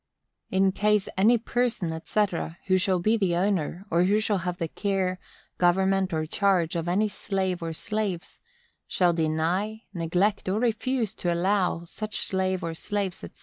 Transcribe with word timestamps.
In 0.49 0.71
case 0.71 1.07
any 1.15 1.37
person, 1.37 2.01
&c., 2.03 2.25
who 2.65 2.77
shall 2.79 2.97
be 2.97 3.17
the 3.17 3.35
owner, 3.35 3.85
or 3.91 4.05
who 4.05 4.19
shall 4.19 4.39
have 4.39 4.57
the 4.57 4.67
care, 4.67 5.19
government 5.59 6.11
or 6.11 6.25
charge, 6.25 6.75
of 6.75 6.87
any 6.87 7.07
slave 7.07 7.61
or 7.61 7.71
slaves, 7.71 8.41
shall 8.87 9.13
deny, 9.13 9.83
neglect 9.93 10.49
or 10.49 10.59
refuse 10.59 11.13
to 11.13 11.31
allow, 11.31 11.83
such 11.83 12.17
slave 12.17 12.63
or 12.63 12.73
slaves, 12.73 13.17
&c. 13.17 13.29